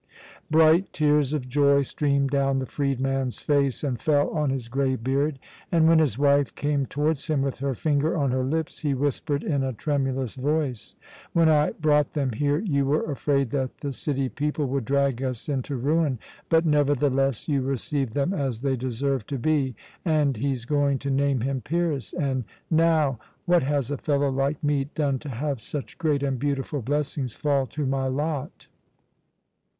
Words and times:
Bright 0.49 0.93
tears 0.93 1.31
of 1.31 1.47
joy 1.47 1.83
streamed 1.83 2.31
down 2.31 2.57
the 2.57 2.65
freedman's 2.65 3.37
face 3.37 3.83
and 3.83 4.01
fell 4.01 4.31
on 4.31 4.49
his 4.49 4.67
grey 4.67 4.95
beard; 4.95 5.37
and 5.71 5.87
when 5.87 5.99
his 5.99 6.17
wife 6.17 6.55
came 6.55 6.87
towards 6.87 7.27
him 7.27 7.43
with 7.43 7.59
her 7.59 7.75
finger 7.75 8.17
on 8.17 8.31
her 8.31 8.43
lips, 8.43 8.79
he 8.79 8.95
whispered 8.95 9.43
in 9.43 9.61
a 9.63 9.73
tremulous 9.73 10.33
voice: 10.33 10.95
"When 11.33 11.47
I 11.49 11.73
brought 11.73 12.13
them 12.13 12.31
here 12.31 12.57
you 12.57 12.83
were 12.87 13.11
afraid 13.11 13.51
that 13.51 13.77
the 13.81 13.93
city 13.93 14.27
people 14.27 14.65
would 14.69 14.85
drag 14.85 15.21
us 15.21 15.47
into 15.47 15.75
ruin, 15.75 16.17
but 16.49 16.65
nevertheless 16.65 17.47
you 17.47 17.61
received 17.61 18.15
them 18.15 18.33
as 18.33 18.61
they 18.61 18.75
deserved 18.75 19.29
to 19.29 19.37
be, 19.37 19.75
and 20.03 20.35
he's 20.35 20.65
going 20.65 20.97
to 20.97 21.11
name 21.11 21.41
him 21.41 21.61
Pyrrhus 21.61 22.11
and 22.13 22.43
now! 22.71 23.19
What 23.45 23.61
has 23.61 23.91
a 23.91 23.97
poor 23.97 24.17
fellow 24.17 24.31
like 24.31 24.63
me 24.63 24.85
done 24.95 25.19
to 25.19 25.29
have 25.29 25.61
such 25.61 25.99
great 25.99 26.23
and 26.23 26.39
beautiful 26.39 26.81
blessings 26.81 27.33
fall 27.35 27.67
to 27.67 27.85
my 27.85 28.07
lot?" 28.07 28.65